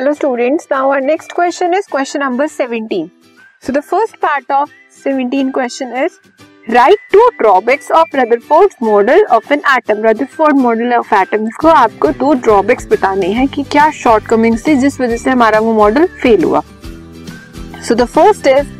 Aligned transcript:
Hello 0.00 0.12
students 0.14 0.66
now 0.70 0.84
our 0.84 1.00
next 1.00 1.32
question 1.32 1.74
is 1.74 1.86
question 1.90 2.20
number 2.20 2.46
17 2.48 3.08
so 3.62 3.72
the 3.72 3.80
first 3.80 4.16
part 4.16 4.52
of 4.52 4.70
17 5.06 5.50
question 5.54 5.92
is 6.04 6.12
write 6.68 6.98
two 7.12 7.28
drawbacks 7.38 7.90
of 7.90 8.16
Rutherford 8.16 8.74
model 8.82 9.24
of 9.30 9.52
an 9.52 9.60
atom 9.76 10.02
Rutherford 10.04 10.56
model 10.56 10.94
of 10.94 11.14
atoms 11.14 11.56
को 11.60 11.68
आपको 11.68 12.12
दो 12.22 12.32
drawbacks 12.38 12.86
बताने 12.92 13.26
हैं 13.32 13.46
कि 13.48 13.62
क्या 13.72 13.90
shortcomings 13.96 14.66
थे 14.66 14.76
जिस 14.76 15.00
वजह 15.00 15.16
से 15.16 15.30
हमारा 15.30 15.58
वो 15.58 15.72
मॉडल 15.74 16.06
फेल 16.22 16.44
हुआ। 16.44 16.62
So 17.88 17.94
the 17.94 18.04
first 18.06 18.46
is 18.46 18.72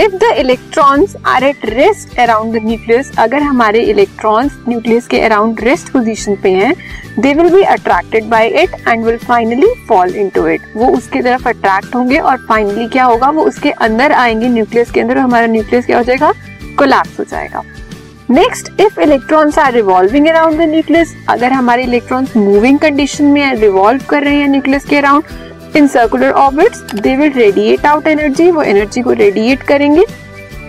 if 0.00 0.14
the 0.14 0.28
electrons 0.38 1.14
are 1.26 1.44
at 1.44 1.64
rest 1.64 2.18
around 2.18 2.52
the 2.54 2.62
nucleus 2.64 3.10
अगर 3.18 3.42
हमारे 3.42 3.80
इलेक्ट्रॉन्स 3.90 4.52
न्यूक्लियस 4.68 5.06
के 5.06 5.20
अराउंड 5.20 5.60
रेस्ट 5.60 5.92
पोजीशन 5.92 6.36
पे 6.42 6.50
हैं 6.50 6.72
they 7.18 7.34
will 7.34 7.50
be 7.50 7.62
attracted 7.62 8.24
by 8.30 8.48
it 8.62 8.74
and 8.88 9.04
will 9.04 9.18
finally 9.18 9.72
fall 9.88 10.14
into 10.16 10.46
it 10.46 10.62
वो 10.76 10.86
उसके 10.96 11.22
तरफ़ 11.22 11.48
attract 11.48 11.94
होंगे 11.94 12.18
और 12.18 12.36
फाइनली 12.48 12.88
क्या 12.88 13.04
होगा? 13.04 13.30
वो 13.30 13.44
उसके 13.44 13.70
अंदर 13.70 14.12
आएँगे 14.12 14.48
न्यूक्लियस 14.48 14.90
के 14.90 15.00
अंदर 15.00 15.18
हमारा 15.18 15.46
न्यूक्लियस 15.46 15.86
क्या 15.86 15.98
हो 15.98 16.04
जाएगा? 16.04 16.32
कोलैप्स 16.78 17.18
हो 17.18 17.24
जाएगा. 17.24 17.62
Next 18.30 18.80
if 18.80 19.00
electrons 19.00 19.58
are 19.58 19.72
revolving 19.72 20.26
around 20.28 20.58
the 20.58 20.68
nucleus 20.68 21.14
अगर 21.28 21.52
हमारे 21.52 21.82
इलेक्ट्रॉन्स 21.82 22.36
मूविंग 22.36 22.78
कंडीशन 22.78 23.24
में 23.24 23.54
रिवॉल्व 23.54 24.04
कर 24.10 24.22
रहे 24.22 24.36
हैं 24.36 24.48
न्यूक्लियस 24.48 24.84
के 24.84 24.96
around 24.96 25.24
in 25.76 25.86
circular 25.86 26.30
orbits 26.30 26.82
they 26.94 27.14
will 27.16 27.32
radiate 27.32 27.86
out 27.86 28.06
energy 28.06 28.50
वो 28.50 28.62
एनर्जी 28.62 29.00
को 29.02 29.12
रेडिएट 29.12 29.62
करेंगे। 29.62 30.04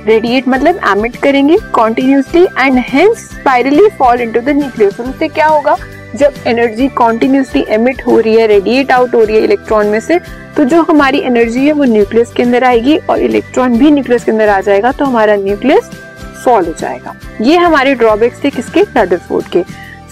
रेडिएट 0.05 0.47
मतलब 0.47 0.79
एमिट 0.87 1.15
करेंगे 1.15 1.57
continuously 1.73 2.43
and 2.59 2.77
hence 2.87 3.17
spirally 3.19 3.87
fall 3.99 4.21
into 4.21 4.39
the 4.39 4.49
nucleus 4.49 4.99
उससे 4.99 5.27
क्या 5.27 5.47
होगा? 5.47 5.75
जब 6.15 6.33
एनर्जी 6.47 6.87
कॉन्टिन्यूसली 6.97 7.65
एमिट 7.69 8.05
हो 8.07 8.19
रही 8.19 8.35
है 8.35 8.47
रेडिएट 8.47 8.91
आउट 8.91 9.15
हो 9.15 9.23
रही 9.23 9.35
है 9.35 9.43
इलेक्ट्रॉन 9.43 9.87
में 9.87 9.99
से 9.99 10.19
तो 10.57 10.63
जो 10.63 10.81
हमारी 10.89 11.19
एनर्जी 11.25 11.65
है 11.65 11.71
वो 11.71 11.83
न्यूक्लियस 11.83 12.31
के 12.33 12.43
अंदर 12.43 12.63
आएगी 12.63 12.97
और 12.99 13.19
इलेक्ट्रॉन 13.19 13.77
भी 13.77 13.91
न्यूक्लियस 13.91 14.23
के 14.23 14.31
अंदर 14.31 14.49
आ 14.49 14.59
जाएगा 14.61 14.91
तो 14.91 15.05
हमारा 15.05 15.35
न्यूक्लियस 15.35 15.89
फॉल 16.45 16.65
हो 16.65 16.73
जाएगा। 16.79 17.15
ये 17.41 17.57
हमारे 17.57 17.93
ड्रॉबैक्स 17.95 18.43
थे 18.43 18.49
किसके? 18.49 18.81
रदरफोर्ड 18.97 19.47
के। 19.47 19.63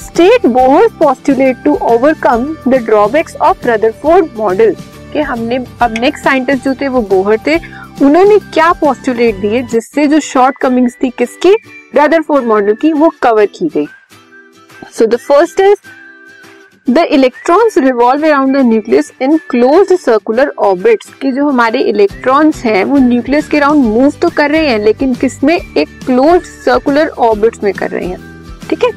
State 0.03 0.45
Bohr 0.45 0.87
postulate 0.99 1.63
to 1.63 1.75
overcome 1.83 2.45
the 2.67 2.83
drawbacks 2.85 3.35
of 3.37 3.67
Rutherford 3.67 4.27
model 4.37 4.75
के 5.13 5.21
हमने, 5.21 5.57
अब 5.81 5.97
नेक्स्ट 5.99 6.23
साइंटिस्ट 6.23 6.63
जो 6.63 6.73
थे 6.73 6.87
वो 6.87 7.01
बोहर 7.09 7.37
थे। 7.47 7.57
उन्होंने 8.01 8.37
क्या 8.53 8.71
पोस्टुलेट 8.73 9.35
दिए 9.35 9.61
जिससे 9.63 10.07
जो 10.07 10.19
शॉर्ट 10.19 10.57
कमिंग्स 10.57 10.97
थी 11.03 11.09
किसकी? 11.09 11.55
रदरफोर्ड 11.95 12.45
मॉडल 12.45 12.73
की, 12.73 12.93
वो 12.93 13.11
कवर 13.21 13.45
की 13.45 13.67
गई। 13.67 13.87
So 14.93 15.05
the 15.05 15.15
first 15.17 15.59
is 15.59 16.91
the 16.91 16.97
electrons 16.97 17.77
revolve 17.77 18.25
around 18.25 18.57
the 18.57 18.61
nucleus 18.65 19.11
in 19.21 19.37
close 19.49 19.93
circular 19.93 20.51
orbits 20.59 21.13
कि 21.21 21.31
जो 21.31 21.47
हमारे 21.47 21.81
इलेक्ट्रॉन्स 21.81 22.63
हैं, 22.65 22.83
वो 22.83 22.97
न्यूक्लियस 22.97 23.47
के 23.49 23.57
अराउंड 23.57 23.85
मूव 23.85 24.11
तो 24.21 24.29
कर 24.29 24.51
रहे 24.51 24.67
हैं, 24.67 24.79
लेकिन 24.79 25.13
किसमें? 25.15 25.55
एक 25.55 25.99
क्लोज 26.05 26.41
सर्कुलर 26.65 27.07
ऑर्बिट्स 27.07 27.63
में 27.63 27.73
कर 27.73 27.89
रहे 27.89 28.05
हैं। 28.05 28.19
ठीक 28.69 28.83
है? 28.83 28.91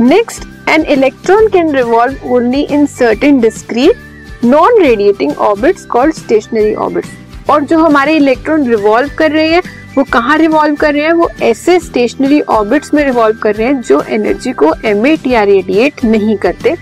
Next 0.00 0.44
electron 0.68 1.48
can 1.48 1.74
revolve 1.74 2.32
only 2.32 2.60
in 2.60 2.86
certain 2.86 3.40
discrete 3.40 4.44
non 4.44 4.82
radiating 4.82 5.32
orbits 5.38 5.84
called 5.84 6.14
stationary 6.14 6.74
orbits 6.74 7.08
और 7.50 7.64
जो 7.64 7.78
हमारे 7.78 8.16
इलेक्ट्रॉन 8.16 8.68
रिवॉल्व 8.68 9.10
कर 9.18 9.30
रहे 9.30 9.48
हैं, 9.48 9.62
वो 9.98 10.04
कहाँ 10.04 10.38
रिवॉल्व 10.38 10.74
कर 10.74 10.92
रहे 10.94 11.02
हैं? 11.02 11.12
वो 11.12 11.28
ऐसे 11.42 11.78
स्टेशनरी 11.80 12.40
ऑर्बिट्स 12.40 12.94
में 12.94 13.04
रिवॉल्व 13.04 13.36
कर 13.36 13.54
रहे 13.54 13.66
हैं 13.66 13.80
जो 13.82 14.02
एनर्जी 14.02 14.52
को 14.52 14.72
एमिट 14.84 15.26
या 15.26 15.42
रेडिएट 15.42 16.04
नहीं 16.04 16.36
करते। 16.36 16.74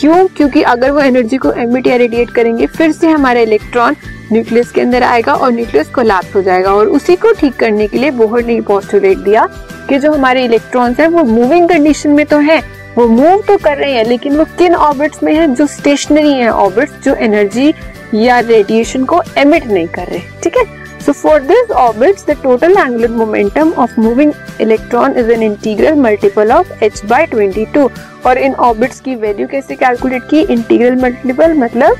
क्यों? 0.00 0.26
क्योंकि 0.26 0.62
अगर 0.62 0.90
वो 0.90 1.00
एनर्जी 1.00 1.36
को 1.36 1.52
एमिट 1.52 1.86
या 1.86 1.96
रेडिएट 1.96 2.30
करेंगे, 2.30 2.66
फिर 2.66 2.92
से 2.92 3.08
हमारा 3.08 3.40
इलेक्ट्रॉन 3.40 3.96
न्यूक्लियस 4.32 4.70
के 4.70 4.80
अंदर 4.80 5.02
आएगा 5.02 5.34
और 5.34 5.52
न्यूक्लियस 5.52 5.88
कोलैप्स 5.88 6.34
हो 6.34 6.42
जाएगा। 6.42 6.72
और 6.72 6.86
उसी 6.86 7.16
को 7.16 7.32
ठीक 7.32 7.54
करने 7.54 7.86
के 7.86 7.98
लिए 7.98 8.10
बोहर 8.10 8.44
ने 8.44 8.60
पोस्टुलेट 8.60 9.18
दिया 9.18 9.48
कि 9.88 9.98
जो 9.98 10.12
हमारे 10.12 10.44
इलेक्ट्रॉन्स 10.44 11.00
हैं, 11.00 11.08
वो 11.08 11.24
मूविंग 11.24 11.68
कंडीशन 11.68 12.10
में 12.10 12.24
तो 12.26 12.38
है 12.38 12.77
वो 12.98 13.06
मूव 13.08 13.42
तो 13.46 13.56
कर 13.56 13.76
रहे 13.78 13.92
हैं, 13.92 14.04
लेकिन 14.04 14.36
वो 14.36 14.44
किन 14.58 14.74
ऑर्बिट्स 14.74 15.22
में 15.22 15.32
है 15.34 15.46
जो 15.54 15.66
स्टेशनरी 15.66 16.32
है 16.32 16.48
ऑर्बिट्स 16.52 16.92
जो 17.04 17.14
एनर्जी 17.16 17.72
या 18.14 18.38
रेडिएशन 18.40 19.04
को 19.04 19.20
एमिट 19.38 19.66
नहीं 19.66 19.86
कर 19.88 20.06
रहे, 20.06 20.20
ठीक 20.42 20.56
है? 20.56 20.64
So 21.00 21.12
for 21.12 21.40
this 21.40 21.70
orbits 21.72 22.26
the 22.26 22.36
total 22.42 22.76
angular 22.78 23.10
momentum 23.10 23.70
of 23.78 24.00
moving 24.00 24.32
electron 24.60 25.16
is 25.18 25.30
an 25.32 25.42
integral 25.42 25.94
multiple 25.96 26.52
of 26.52 26.72
h 26.84 27.04
by 27.12 27.20
22 27.34 27.88
और 28.26 28.38
इन 28.38 28.54
ऑर्बिट्स 28.68 29.00
की 29.00 29.14
वैल्यू 29.16 29.46
कैसे 29.48 29.74
कैलकुलेट 29.76 30.28
की? 30.30 30.40
इंटीग्रल 30.42 30.96
मल्टीपल 31.02 31.54
मतलब 31.58 31.96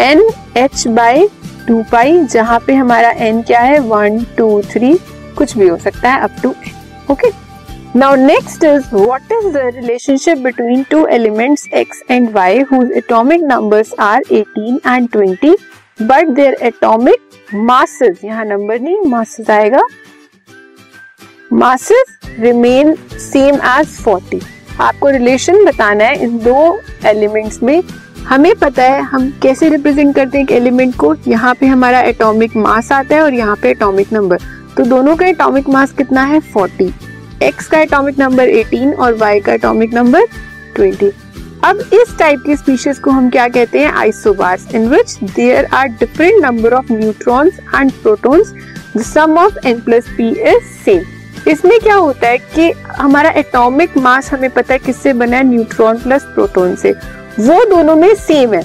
एन 0.00 0.28
एच 0.56 0.86
by 0.98 1.28
2 1.70 1.82
पाई 1.92 2.18
जहाँ 2.26 2.58
पे 2.66 2.74
हमारा 2.74 3.10
एन 3.28 3.42
क्या 3.42 3.60
है? 3.60 3.78
1 3.90 4.20
2 4.40 4.50
3 4.74 4.98
कुछ 5.38 5.56
भी 5.58 5.68
हो 5.68 5.76
सकता 5.78 6.10
है 6.10 6.20
up 6.20 6.42
to 6.42 6.54
okay 7.10 7.30
now 7.96 8.14
next 8.14 8.62
is 8.64 8.84
what 8.92 9.32
is 9.32 9.46
the 9.52 9.60
relationship 9.74 10.38
between 10.38 10.82
two 10.90 11.04
elements 11.06 11.66
x 11.76 11.98
and 12.10 12.28
y, 12.36 12.52
whose 12.70 12.94
atomic 13.00 13.42
numbers 13.48 13.90
are 14.04 14.20
18 14.36 14.78
and 14.92 15.10
20 15.16 15.56
but 16.02 16.28
their 16.28 16.54
atomic 16.62 17.36
masses 17.54 18.24
यहाँ 18.24 18.44
नंबर 18.44 18.80
नहीं 18.80 19.10
मासेस 19.10 19.50
आएगा 19.50 19.82
मासेस 21.52 22.16
रिमेन 22.38 22.94
सेम 23.18 23.54
एज 23.54 23.98
40 23.98 24.42
आपको 24.80 25.08
relation 25.08 25.64
बताना 25.64 26.04
है, 26.04 26.22
इन 26.22 26.38
दो 26.38 26.80
elements 27.06 27.62
में, 27.62 27.82
हमें 28.26 28.54
पता 28.54 28.82
है 28.82 29.02
हम 29.02 29.30
कैसे 29.42 29.68
रिप्रेजेंट 29.68 30.14
करते 30.14 30.38
हैं 30.38 30.44
एक 30.44 30.52
एलिमेंट 30.52 30.96
को, 30.96 31.14
यहाँ 31.28 31.54
पे 31.54 31.66
हमारा 31.66 32.00
एटॉमिक 32.00 32.56
मास 32.56 32.92
आता 32.92 33.16
है 33.16 33.22
और 33.22 33.34
यहाँ 33.34 33.56
पे 33.62 33.70
एटॉमिक 33.70 34.12
नंबर 34.12 34.50
तो 34.76 34.84
दोनों 34.84 35.16
का 35.16 35.26
एटॉमिक 35.26 35.68
मास 35.68 35.92
कितना 35.92 36.24
है? 36.24 36.40
40 36.52 37.11
x 37.42 37.66
का 37.66 37.80
एटॉमिक 37.80 38.18
नंबर 38.18 38.48
18 38.48 38.94
और 38.98 39.18
y 39.18 39.42
का 39.44 39.52
एटॉमिक 39.52 39.94
नंबर 39.94 40.26
20 40.78 41.10
अब 41.64 41.78
इस 41.92 42.16
टाइप 42.18 42.42
की 42.46 42.56
स्पीशीज 42.56 42.98
को 42.98 43.10
हम 43.10 43.30
क्या 43.30 43.48
कहते 43.48 43.78
हैं? 43.78 43.92
Isobars 43.92 44.74
in 44.74 44.88
which 44.88 45.18
there 45.24 45.64
are 45.64 45.88
different 45.88 46.44
number 46.44 46.72
of 46.72 46.92
neutrons 46.92 47.58
and 47.74 47.92
protons 47.92 48.52
the 48.96 49.02
sum 49.02 49.38
of 49.38 49.58
n 49.66 49.80
plus 49.80 50.04
p 50.20 50.20
is 50.20 50.84
same 50.84 51.02
इसमें 51.48 51.80
क्या 51.80 51.94
होता 51.94 52.28
है 52.28 52.38
कि 52.38 52.70
हमारा 52.96 53.30
एटॉमिक 53.30 53.96
मास 53.96 54.32
हमें 54.32 54.50
पता 54.50 54.72
है 54.72 54.78
किससे 54.78 55.12
बना 55.12 55.36
है? 55.36 55.44
न्यूट्रॉन 55.44 55.98
प्लस 55.98 56.22
प्रोटॉन 56.24 56.76
से. 56.76 56.92
वो 57.40 57.64
दोनों 57.64 57.96
में 57.96 58.14
सेम 58.14 58.54
है. 58.54 58.62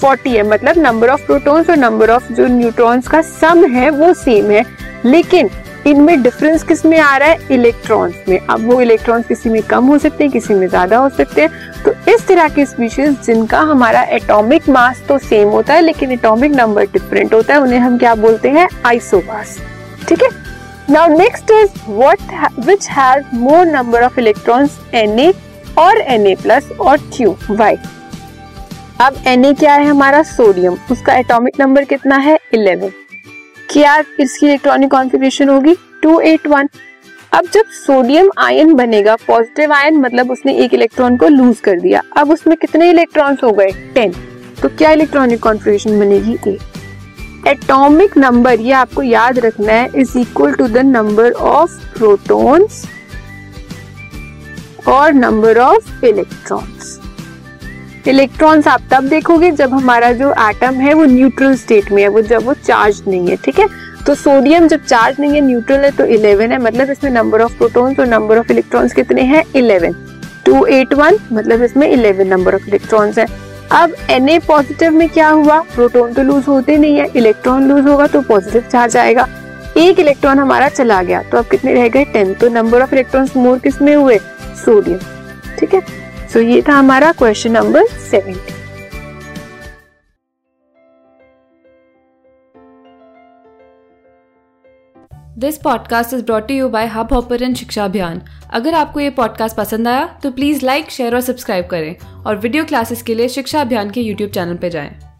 40 0.00 0.36
है 0.36 0.42
मतलब 0.42 0.78
नंबर 0.78 1.08
ऑफ़ 1.08 1.26
प्रोटॉन्स 1.26 1.70
और 1.70 1.76
नंबर 1.76 2.10
ऑफ़ 2.10 2.32
जो 2.32 2.46
न्यूट्रॉन्स 2.46 3.08
का 3.08 3.22
सम 3.22 3.64
है, 3.64 3.90
वो 3.90 4.14
सेम 4.14 4.50
है. 4.50 4.64
लेकिन 5.04 5.50
इनमें 5.86 6.22
डिफरेंस 6.22 6.62
किसमें 6.62 6.98
आ 6.98 7.16
रहा 7.16 7.28
है? 7.28 7.38
इलेक्ट्रॉन्स 7.50 8.28
में। 8.28 8.38
अब 8.40 8.66
वो 8.66 8.80
इलेक्ट्रॉन्स 8.80 9.26
किसी 9.26 9.50
में 9.50 9.62
कम 9.62 9.86
हो 9.86 9.98
सकते 9.98 10.24
हैं, 10.24 10.32
किसी 10.32 10.54
में 10.54 10.66
ज़्यादा 10.68 10.98
हो 10.98 11.08
सकते 11.08 11.42
हैं। 11.42 11.82
तो 11.84 11.92
इस 12.12 12.26
तरह 12.28 12.48
की 12.48 12.64
स्पीशीज 12.66 13.20
जिनका 13.24 13.60
हमारा 13.62 14.02
एटॉमिक 14.12 14.68
मास 14.68 15.02
तो 15.08 15.18
सेम 15.20 15.48
होता 15.48 15.74
है, 15.74 15.80
लेकिन 15.80 16.12
एटॉमिक 16.12 16.52
नंबर 16.52 16.86
डिफरेंट 16.92 17.34
होता 17.34 17.54
है, 17.54 17.60
उन्हें 17.60 17.78
हम 17.78 17.98
क्या 17.98 18.14
बोलते 18.16 18.50
हैं? 18.50 18.68
आइसोबास 18.86 19.58
ठीक 20.08 20.22
है? 20.22 20.28
Now 20.90 21.18
next 21.18 21.50
is 21.50 21.70
what 21.88 22.18
which 22.60 22.88
has 22.90 23.36
more 23.36 23.66
number 23.66 24.02
of 24.02 24.18
electrons 24.20 24.78
Na 24.94 25.32
और 25.78 26.00
Na 26.18 26.36
प्लस 26.42 26.70
और 26.80 26.98
Q 27.12 27.34
वाई 27.50 27.76
अब 29.00 29.14
Na 29.28 29.58
क्या 29.60 29.74
है 29.74 29.86
हमारा? 29.86 30.22
सोडियम 30.24 30.76
उसका 30.92 31.14
एटॉमिक 31.14 31.60
नंबर 31.60 31.84
कितना 31.84 32.16
है? 32.18 32.38
11 32.54 32.90
क्या 33.74 33.94
इसकी 34.20 34.46
इलेक्ट्रॉनिक 34.46 34.90
कॉन्फ़िगरेशन 34.90 35.48
होगी। 35.48 35.74
281 36.02 36.68
अब 37.32 37.46
जब 37.52 37.70
सोडियम 37.76 38.28
आयन 38.38 38.74
बनेगा 38.74 39.14
पॉजिटिव 39.26 39.72
आयन 39.72 39.96
मतलब 39.96 40.30
उसने 40.30 40.54
एक 40.64 40.74
इलेक्ट्रॉन 40.74 41.16
को 41.16 41.28
लूज 41.28 41.60
कर 41.60 41.80
दिया। 41.80 42.02
अब 42.16 42.30
उसमें 42.30 42.56
कितने 42.56 42.90
इलेक्ट्रॉन्स 42.90 43.42
हो 43.44 43.50
गए? 43.52 43.70
10 43.96 44.14
तो 44.62 44.68
क्या 44.68 44.90
इलेक्ट्रॉनिक 44.90 45.40
कॉन्फ़िगरेशन 45.40 45.98
बनेगी? 46.00 46.36
ए 46.44 47.50
एटॉमिक 47.50 48.16
नंबर 48.18 48.60
ये 48.60 48.72
आपको 48.72 49.02
याद 49.02 49.38
रखना 49.38 49.72
है 49.72 49.90
is 49.96 50.18
equal 50.18 50.52
to 50.52 50.68
the 50.68 50.84
number 50.86 51.32
of 51.32 51.78
protons 51.96 52.84
और 54.88 55.12
नंबर 55.14 55.58
ऑफ़ 55.58 56.04
इलेक्ट्रॉन्स 56.04 56.98
इलेक्ट्रॉन्स 58.06 58.66
आप 58.68 58.82
तब 58.90 59.04
देखोगे 59.08 59.50
जब 59.50 59.72
हमारा 59.72 60.10
जो 60.12 60.30
एटम 60.40 60.74
है 60.80 60.94
वो 60.94 61.04
न्यूट्रल 61.04 61.54
स्टेट 61.56 61.90
में 61.92 62.02
है, 62.02 62.08
वो 62.08 62.20
जब 62.22 62.44
वो 62.46 62.54
चार्ज 62.54 63.02
नहीं 63.08 63.28
है, 63.28 63.36
ठीक 63.36 63.58
है? 63.58 63.66
तो 64.06 64.14
सोडियम 64.14 64.66
जब 64.68 64.84
चार्ज 64.84 65.20
नहीं 65.20 65.34
है 65.34 65.40
न्यूट्रल 65.40 65.84
है 65.84 65.90
तो 65.90 66.04
11 66.06 66.50
है 66.52 66.58
मतलब 66.62 66.90
इसमें 66.90 67.10
नंबर 67.10 67.42
ऑफ़ 67.42 67.56
प्रोटॉन्स 67.58 68.00
और 68.00 68.06
नंबर 68.06 68.38
ऑफ़ 68.38 68.52
इलेक्ट्रॉन्स 68.52 68.92
कितने 68.92 69.22
हैं? 69.22 69.42
11 69.54 69.94
281 70.46 71.18
मतलब 71.32 71.62
इसमें 71.62 71.88
11 71.88 72.26
नंबर 72.26 72.54
ऑफ़ 72.54 72.68
इलेक्ट्रॉन्स 72.68 73.18
है। 73.18 73.26
अब 73.72 73.94
Na 74.10 74.38
पॉजिटिव 74.46 74.92
में 74.92 75.08
क्या 75.08 75.28
हुआ? 75.28 75.58
प्रोटॉन 75.74 76.12
तो 76.14 76.22
लूज 76.22 76.44
होते 76.48 76.76
नहीं 76.78 76.98
है 76.98 77.08
इलेक्ट्रॉन 77.16 77.68
लूज 77.68 77.86
होगा 77.86 78.06
तो 78.06 78.20
पॉजिटिव 78.22 78.68
चार्ज 78.72 78.96
आएगा। 78.96 79.26
एक 79.78 80.00
इलेक्ट्रॉन 80.00 80.38
हमारा 80.38 80.68
चला 80.68 81.02
गया 81.02 81.22
तो 81.22 81.38
अब 81.38 81.48
कितने 81.50 81.74
रह 81.74 81.88
गए? 81.88 82.04
टेन 82.04 82.34
तो 82.34 82.48
नंबर 82.50 82.82
ऑफ़ 82.82 82.94
इलेक्ट्रॉन्स 82.94 83.36
मोर 83.36 83.58
किसमें 83.58 83.94
हुए? 83.94 84.18
सोडियम 84.64 84.98
ठीक 85.58 85.74
है? 85.74 86.03
सो 86.34 86.40
so, 86.40 86.46
ये 86.46 86.62
था 86.62 86.74
हमारा 86.74 87.10
question 87.12 87.52
number 87.52 87.86
seventy 87.86 88.52
this 95.38 95.58
podcast 95.58 96.14
is 96.14 96.24
brought 96.24 96.50
you 96.50 96.68
by 96.68 96.86
Hubhopper 97.12 97.42
and 97.42 97.56
Shiksha 97.56 97.84
Abhiyan 97.84 98.20
अगर 98.50 98.74
आपको 98.74 99.00
ये 99.00 99.10
पॉडकास्ट 99.10 99.56
पसंद 99.56 99.88
आया 99.88 100.06
तो 100.22 100.30
प्लीज़ 100.30 100.66
लाइक 100.66 100.90
शेयर 100.90 101.14
और 101.14 101.20
सब्सक्राइब 101.20 101.66
करें 101.66 101.96
और 102.26 102.36
वीडियो 102.36 102.64
क्लासेस 102.64 103.02
के 103.02 103.14
लिए 103.14 103.28
शिक्षा 103.28 103.60
अभियान 103.60 103.90
के 103.90 104.00
यूट्यूब 104.00 104.30
चैनल 104.30 104.56
पर 104.56 104.68
जाएँ। 104.68 105.13